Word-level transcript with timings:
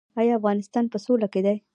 آیا 0.19 0.33
افغانستان 0.39 0.85
په 0.93 0.97
سوله 1.05 1.27
کې 1.33 1.41
دی؟ 1.45 1.57